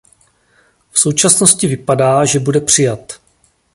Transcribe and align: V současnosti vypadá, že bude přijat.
V 0.91 0.99
současnosti 0.99 1.67
vypadá, 1.67 2.25
že 2.25 2.39
bude 2.39 2.61
přijat. 2.61 3.19